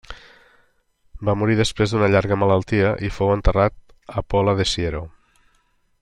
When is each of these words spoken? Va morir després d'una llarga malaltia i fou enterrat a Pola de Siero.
Va 1.29 1.35
morir 1.41 1.57
després 1.59 1.93
d'una 1.95 2.09
llarga 2.15 2.39
malaltia 2.45 2.95
i 3.09 3.13
fou 3.19 3.33
enterrat 3.37 3.81
a 4.23 4.27
Pola 4.35 4.59
de 4.61 4.67
Siero. 4.75 5.03